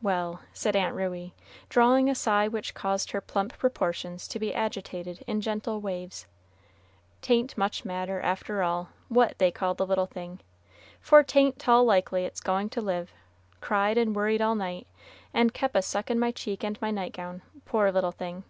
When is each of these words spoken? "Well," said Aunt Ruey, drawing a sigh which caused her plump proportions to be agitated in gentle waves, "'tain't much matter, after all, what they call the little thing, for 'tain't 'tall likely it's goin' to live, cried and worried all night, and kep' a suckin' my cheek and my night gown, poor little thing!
"Well," 0.00 0.42
said 0.52 0.76
Aunt 0.76 0.94
Ruey, 0.94 1.34
drawing 1.68 2.08
a 2.08 2.14
sigh 2.14 2.46
which 2.46 2.74
caused 2.74 3.10
her 3.10 3.20
plump 3.20 3.58
proportions 3.58 4.28
to 4.28 4.38
be 4.38 4.54
agitated 4.54 5.24
in 5.26 5.40
gentle 5.40 5.80
waves, 5.80 6.26
"'tain't 7.22 7.58
much 7.58 7.84
matter, 7.84 8.20
after 8.20 8.62
all, 8.62 8.90
what 9.08 9.36
they 9.38 9.50
call 9.50 9.74
the 9.74 9.84
little 9.84 10.06
thing, 10.06 10.38
for 11.00 11.24
'tain't 11.24 11.58
'tall 11.58 11.82
likely 11.84 12.24
it's 12.24 12.40
goin' 12.40 12.68
to 12.70 12.80
live, 12.80 13.12
cried 13.60 13.98
and 13.98 14.14
worried 14.14 14.40
all 14.40 14.54
night, 14.54 14.86
and 15.34 15.52
kep' 15.52 15.74
a 15.74 15.82
suckin' 15.82 16.20
my 16.20 16.30
cheek 16.30 16.62
and 16.62 16.80
my 16.80 16.92
night 16.92 17.12
gown, 17.12 17.42
poor 17.64 17.90
little 17.90 18.12
thing! 18.12 18.44